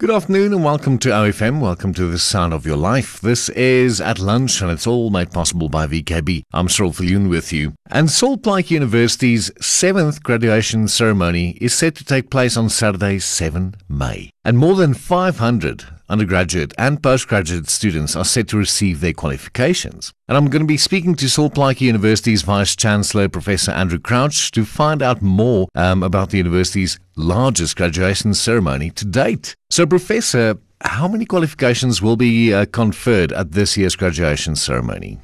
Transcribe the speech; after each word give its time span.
Good 0.00 0.10
afternoon 0.10 0.54
and 0.54 0.64
welcome 0.64 0.96
to 1.00 1.10
OFM. 1.10 1.60
Welcome 1.60 1.92
to 1.92 2.06
the 2.06 2.18
sound 2.18 2.54
of 2.54 2.64
your 2.64 2.78
life. 2.78 3.20
This 3.20 3.50
is 3.50 4.00
At 4.00 4.18
Lunch 4.18 4.62
and 4.62 4.70
it's 4.70 4.86
all 4.86 5.10
made 5.10 5.30
possible 5.30 5.68
by 5.68 5.86
VKB. 5.86 6.44
I'm 6.54 6.70
Cyril 6.70 6.90
Viljoen 6.90 7.28
with 7.28 7.52
you. 7.52 7.74
And 7.90 8.10
Sol 8.10 8.38
Plaatje 8.38 8.70
University's 8.70 9.50
seventh 9.60 10.22
graduation 10.22 10.88
ceremony 10.88 11.58
is 11.60 11.74
set 11.74 11.96
to 11.96 12.04
take 12.06 12.30
place 12.30 12.56
on 12.56 12.70
Saturday, 12.70 13.18
7 13.18 13.74
May. 13.90 14.30
And 14.42 14.56
more 14.56 14.74
than 14.74 14.94
500 14.94 15.84
undergraduate 16.08 16.74
and 16.76 17.02
postgraduate 17.02 17.68
students 17.68 18.16
are 18.16 18.24
set 18.24 18.48
to 18.48 18.56
receive 18.56 19.00
their 19.00 19.12
qualifications. 19.12 20.12
And 20.28 20.36
I'm 20.36 20.48
going 20.48 20.62
to 20.62 20.66
be 20.66 20.76
speaking 20.76 21.14
to 21.16 21.28
Sol 21.28 21.50
Plaatje 21.50 21.82
University's 21.82 22.42
Vice 22.42 22.74
Chancellor, 22.74 23.28
Professor 23.28 23.72
Andrew 23.72 23.98
Crouch, 23.98 24.50
to 24.52 24.64
find 24.64 25.02
out 25.02 25.22
more 25.22 25.68
um, 25.74 26.02
about 26.02 26.30
the 26.30 26.38
university's 26.38 26.98
largest 27.20 27.76
graduation 27.76 28.34
ceremony 28.34 28.90
to 28.90 29.04
date. 29.04 29.54
So, 29.70 29.86
Professor, 29.86 30.58
how 30.82 31.06
many 31.06 31.26
qualifications 31.26 32.00
will 32.00 32.16
be 32.16 32.52
uh, 32.52 32.66
conferred 32.66 33.32
at 33.32 33.52
this 33.52 33.76
year's 33.76 33.94
graduation 33.94 34.56
ceremony? 34.56 35.18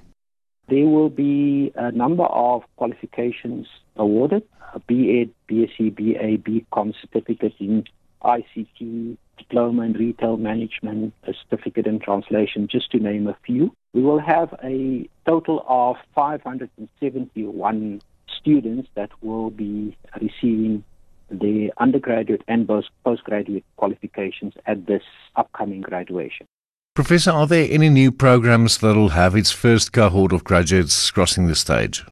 There 0.68 0.86
will 0.86 1.10
be 1.10 1.72
a 1.76 1.92
number 1.92 2.24
of 2.24 2.62
qualifications 2.76 3.66
awarded, 3.96 4.42
BEd, 4.86 5.30
BSc, 5.48 5.94
BA, 5.96 6.38
BCom 6.38 6.92
certificate 7.00 7.54
in 7.58 7.84
ICT, 8.22 9.16
diploma 9.38 9.82
in 9.82 9.92
retail 9.92 10.36
management, 10.36 11.14
a 11.24 11.32
certificate 11.32 11.86
in 11.86 12.00
translation, 12.00 12.68
just 12.70 12.90
to 12.90 12.98
name 12.98 13.26
a 13.28 13.36
few. 13.46 13.72
We 13.94 14.02
will 14.02 14.18
have 14.18 14.54
a 14.62 15.08
total 15.26 15.64
of 15.68 15.96
571 16.14 18.02
students 18.38 18.88
that 18.94 19.10
will 19.22 19.50
be 19.50 19.96
receiving 20.20 20.84
the 21.30 21.72
undergraduate 21.78 22.42
and 22.48 22.68
postgraduate 23.04 23.64
qualifications 23.76 24.54
at 24.66 24.86
this 24.86 25.02
upcoming 25.36 25.80
graduation. 25.80 26.46
Professor, 26.94 27.30
are 27.30 27.46
there 27.46 27.68
any 27.70 27.90
new 27.90 28.10
programs 28.10 28.78
that 28.78 28.96
will 28.96 29.10
have 29.10 29.36
its 29.36 29.50
first 29.50 29.92
cohort 29.92 30.32
of 30.32 30.44
graduates 30.44 31.10
crossing 31.10 31.46
the 31.46 31.54
stage? 31.54 32.04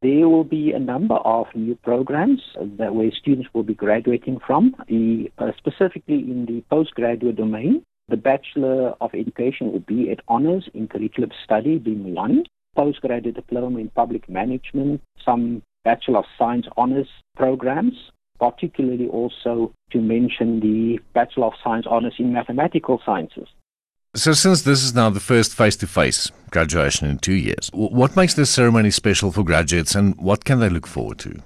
There 0.00 0.28
will 0.28 0.44
be 0.44 0.72
a 0.72 0.78
number 0.78 1.14
of 1.14 1.46
new 1.54 1.76
programs 1.76 2.40
that 2.78 2.94
where 2.94 3.10
students 3.12 3.48
will 3.52 3.62
be 3.62 3.74
graduating 3.74 4.40
from, 4.44 4.74
the, 4.88 5.30
uh, 5.38 5.52
specifically 5.56 6.18
in 6.18 6.46
the 6.46 6.64
postgraduate 6.70 7.36
domain. 7.36 7.84
The 8.08 8.16
Bachelor 8.16 8.94
of 9.00 9.14
Education 9.14 9.72
will 9.72 9.80
be 9.80 10.10
at 10.10 10.20
honors 10.28 10.68
in 10.74 10.88
curriculum 10.88 11.30
study, 11.44 11.78
being 11.78 12.14
one, 12.14 12.44
postgraduate 12.74 13.36
diploma 13.36 13.78
in 13.78 13.90
public 13.90 14.28
management, 14.28 15.00
some 15.24 15.62
Bachelor 15.84 16.18
of 16.18 16.24
Science 16.38 16.66
honors 16.76 17.08
programs, 17.36 17.94
particularly 18.42 19.06
also 19.06 19.72
to 19.92 20.00
mention 20.00 20.58
the 20.58 20.98
Bachelor 21.14 21.46
of 21.46 21.52
Science 21.62 21.86
honors 21.88 22.14
in 22.18 22.32
mathematical 22.32 23.00
sciences. 23.06 23.46
So, 24.16 24.32
since 24.32 24.62
this 24.62 24.82
is 24.82 24.96
now 24.96 25.10
the 25.10 25.20
first 25.20 25.54
face 25.54 25.76
to 25.76 25.86
face 25.86 26.28
graduation 26.50 27.08
in 27.08 27.18
two 27.18 27.34
years, 27.34 27.70
what 27.72 28.16
makes 28.16 28.34
this 28.34 28.50
ceremony 28.50 28.90
special 28.90 29.30
for 29.30 29.44
graduates 29.44 29.94
and 29.94 30.16
what 30.16 30.44
can 30.44 30.58
they 30.58 30.68
look 30.68 30.88
forward 30.88 31.20
to? 31.20 31.40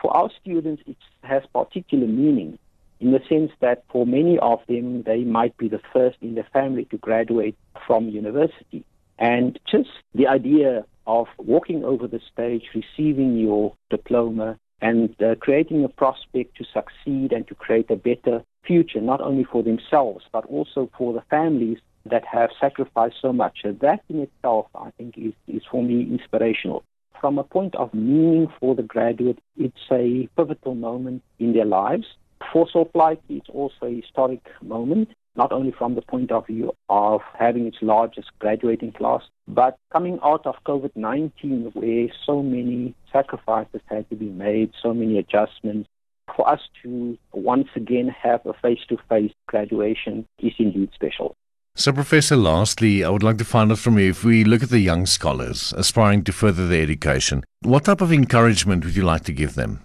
For 0.00 0.14
our 0.14 0.30
students, 0.38 0.82
it 0.86 0.98
has 1.22 1.42
particular 1.54 2.06
meaning 2.06 2.58
in 3.00 3.12
the 3.12 3.20
sense 3.26 3.50
that 3.60 3.84
for 3.90 4.04
many 4.04 4.38
of 4.40 4.60
them, 4.68 5.02
they 5.04 5.24
might 5.24 5.56
be 5.56 5.68
the 5.68 5.80
first 5.90 6.18
in 6.20 6.34
their 6.34 6.48
family 6.52 6.84
to 6.90 6.98
graduate 6.98 7.56
from 7.86 8.10
university. 8.10 8.84
And 9.18 9.58
just 9.70 9.88
the 10.14 10.26
idea 10.26 10.84
of 11.06 11.28
walking 11.38 11.82
over 11.82 12.06
the 12.06 12.20
stage, 12.30 12.64
receiving 12.74 13.38
your 13.38 13.74
diploma, 13.88 14.58
and 14.80 15.14
uh, 15.22 15.34
creating 15.36 15.84
a 15.84 15.88
prospect 15.88 16.56
to 16.56 16.64
succeed 16.64 17.32
and 17.32 17.46
to 17.48 17.54
create 17.54 17.90
a 17.90 17.96
better 17.96 18.42
future, 18.66 19.00
not 19.00 19.20
only 19.20 19.44
for 19.44 19.62
themselves, 19.62 20.24
but 20.32 20.44
also 20.46 20.90
for 20.96 21.12
the 21.12 21.22
families 21.30 21.78
that 22.06 22.24
have 22.24 22.50
sacrificed 22.60 23.16
so 23.20 23.32
much. 23.32 23.60
That 23.64 24.00
in 24.08 24.20
itself, 24.20 24.66
I 24.74 24.90
think, 24.96 25.18
is, 25.18 25.34
is 25.46 25.62
for 25.70 25.82
me 25.82 26.02
inspirational. 26.02 26.84
From 27.20 27.38
a 27.38 27.44
point 27.44 27.74
of 27.74 27.92
meaning 27.92 28.48
for 28.58 28.74
the 28.74 28.82
graduate, 28.82 29.38
it's 29.58 29.76
a 29.90 30.28
pivotal 30.36 30.74
moment 30.74 31.22
in 31.38 31.52
their 31.52 31.66
lives. 31.66 32.06
For 32.52 32.66
Sol 32.70 32.86
Plaatje, 32.86 33.20
it's 33.28 33.50
also 33.50 33.86
a 33.86 34.00
historic 34.00 34.40
moment 34.62 35.10
not 35.40 35.52
only 35.52 35.72
from 35.72 35.94
the 35.94 36.02
point 36.02 36.30
of 36.30 36.46
view 36.46 36.70
of 36.90 37.22
having 37.38 37.66
its 37.66 37.78
largest 37.80 38.28
graduating 38.40 38.92
class, 38.92 39.22
but 39.48 39.78
coming 39.90 40.18
out 40.22 40.44
of 40.44 40.54
COVID 40.66 40.90
19, 40.94 41.70
where 41.72 42.08
so 42.26 42.42
many 42.42 42.94
sacrifices 43.10 43.80
had 43.86 44.04
to 44.10 44.16
be 44.16 44.28
made, 44.28 44.70
so 44.82 44.92
many 44.92 45.18
adjustments. 45.18 45.88
For 46.36 46.46
us 46.46 46.60
to 46.82 47.16
once 47.32 47.68
again 47.74 48.08
have 48.22 48.44
a 48.44 48.52
face 48.52 48.82
to 48.90 48.98
face 49.08 49.32
graduation 49.46 50.26
is 50.38 50.52
indeed 50.58 50.90
special. 50.94 51.34
So, 51.74 51.90
Professor, 51.92 52.36
lastly, 52.36 53.02
I 53.02 53.08
would 53.08 53.22
like 53.22 53.38
to 53.38 53.52
find 53.54 53.72
out 53.72 53.78
from 53.78 53.98
you 53.98 54.10
if 54.10 54.22
we 54.22 54.44
look 54.44 54.62
at 54.62 54.68
the 54.68 54.80
young 54.90 55.06
scholars 55.06 55.72
aspiring 55.74 56.22
to 56.24 56.32
further 56.32 56.68
their 56.68 56.82
education, 56.82 57.44
what 57.62 57.86
type 57.86 58.02
of 58.02 58.12
encouragement 58.12 58.84
would 58.84 58.94
you 58.94 59.04
like 59.04 59.24
to 59.24 59.32
give 59.32 59.54
them? 59.54 59.80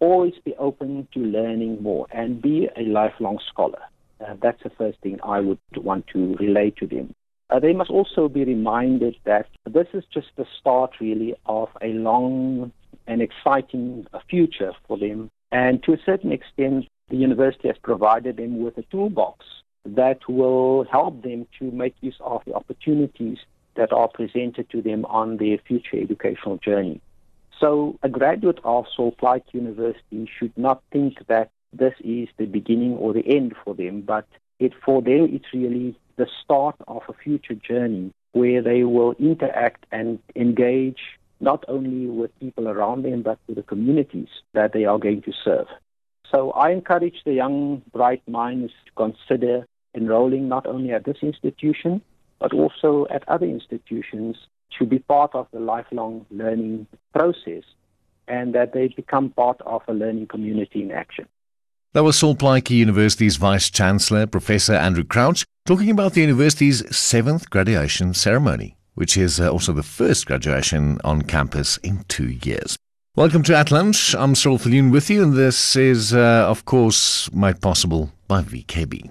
Always 0.00 0.34
be 0.44 0.56
open 0.56 1.06
to 1.14 1.20
learning 1.20 1.80
more 1.80 2.08
and 2.10 2.42
be 2.42 2.68
a 2.76 2.82
lifelong 2.82 3.38
scholar. 3.48 3.82
Uh, 4.22 4.34
that's 4.40 4.62
the 4.62 4.70
first 4.70 4.98
thing 5.00 5.18
I 5.22 5.40
would 5.40 5.58
want 5.76 6.06
to 6.08 6.36
relay 6.36 6.70
to 6.78 6.86
them. 6.86 7.14
Uh, 7.50 7.58
they 7.58 7.72
must 7.72 7.90
also 7.90 8.28
be 8.28 8.44
reminded 8.44 9.16
that 9.24 9.46
this 9.70 9.88
is 9.92 10.04
just 10.12 10.28
the 10.36 10.46
start, 10.58 10.92
really, 11.00 11.34
of 11.46 11.68
a 11.82 11.88
long 11.88 12.72
and 13.06 13.20
exciting 13.20 14.06
future 14.30 14.72
for 14.86 14.96
them. 14.96 15.30
And 15.50 15.82
to 15.84 15.92
a 15.92 15.98
certain 16.06 16.32
extent, 16.32 16.86
the 17.10 17.16
university 17.16 17.68
has 17.68 17.76
provided 17.82 18.38
them 18.38 18.62
with 18.62 18.78
a 18.78 18.82
toolbox 18.90 19.44
that 19.84 20.20
will 20.28 20.84
help 20.90 21.22
them 21.22 21.46
to 21.58 21.70
make 21.70 21.94
use 22.00 22.16
of 22.20 22.42
the 22.46 22.54
opportunities 22.54 23.38
that 23.74 23.92
are 23.92 24.08
presented 24.08 24.70
to 24.70 24.80
them 24.80 25.04
on 25.06 25.36
their 25.36 25.58
future 25.58 26.00
educational 26.00 26.56
journey. 26.58 27.00
So, 27.60 27.98
a 28.02 28.08
graduate 28.08 28.58
of 28.64 28.86
Sol 28.96 29.12
Plaatje 29.12 29.52
University 29.52 30.28
should 30.38 30.56
not 30.56 30.82
think 30.90 31.26
that 31.28 31.50
this 31.72 31.94
is 32.00 32.28
the 32.38 32.46
beginning 32.46 32.96
or 32.96 33.12
the 33.12 33.26
end 33.26 33.54
for 33.64 33.74
them, 33.74 34.02
but 34.02 34.26
it 34.58 34.72
for 34.84 35.02
them 35.02 35.28
it's 35.32 35.52
really 35.52 35.98
the 36.16 36.26
start 36.44 36.76
of 36.86 37.02
a 37.08 37.12
future 37.12 37.54
journey 37.54 38.12
where 38.32 38.62
they 38.62 38.84
will 38.84 39.12
interact 39.18 39.86
and 39.90 40.18
engage 40.36 41.00
not 41.40 41.64
only 41.68 42.06
with 42.06 42.38
people 42.38 42.68
around 42.68 43.04
them 43.04 43.22
but 43.22 43.38
with 43.46 43.56
the 43.56 43.62
communities 43.62 44.28
that 44.52 44.72
they 44.72 44.84
are 44.84 44.98
going 44.98 45.22
to 45.22 45.32
serve. 45.44 45.66
So 46.30 46.50
I 46.52 46.70
encourage 46.70 47.16
the 47.24 47.34
young 47.34 47.82
bright 47.92 48.26
minds 48.28 48.72
to 48.86 48.92
consider 48.92 49.66
enrolling 49.94 50.48
not 50.48 50.66
only 50.66 50.92
at 50.92 51.04
this 51.04 51.18
institution 51.22 52.00
but 52.38 52.52
also 52.52 53.06
at 53.10 53.28
other 53.28 53.46
institutions 53.46 54.36
to 54.78 54.86
be 54.86 54.98
part 54.98 55.34
of 55.34 55.46
the 55.52 55.60
lifelong 55.60 56.26
learning 56.30 56.86
process 57.12 57.64
and 58.28 58.54
that 58.54 58.72
they 58.72 58.88
become 58.88 59.30
part 59.30 59.60
of 59.62 59.82
a 59.88 59.92
learning 59.92 60.26
community 60.26 60.82
in 60.82 60.90
action. 60.90 61.26
That 61.94 62.04
was 62.04 62.18
Sol 62.18 62.34
Plaatje 62.34 62.70
University's 62.70 63.36
Vice 63.36 63.68
Chancellor, 63.68 64.26
Professor 64.26 64.72
Andrew 64.72 65.04
Crouch, 65.04 65.44
talking 65.66 65.90
about 65.90 66.14
the 66.14 66.22
university's 66.22 66.96
seventh 66.96 67.50
graduation 67.50 68.14
ceremony, 68.14 68.78
which 68.94 69.18
is 69.18 69.38
uh, 69.38 69.52
also 69.52 69.74
the 69.74 69.82
first 69.82 70.24
graduation 70.24 70.98
on 71.04 71.20
campus 71.20 71.76
in 71.82 72.02
two 72.08 72.30
years. 72.30 72.78
Welcome 73.14 73.42
to 73.42 73.54
At 73.54 73.70
Lunch. 73.70 74.14
I'm 74.14 74.34
Cyril 74.34 74.56
Viljoen 74.56 74.90
with 74.90 75.10
you, 75.10 75.22
and 75.22 75.34
this 75.34 75.76
is, 75.76 76.14
uh, 76.14 76.46
of 76.48 76.64
course, 76.64 77.30
made 77.30 77.60
possible 77.60 78.10
by 78.26 78.40
VKB. 78.40 79.10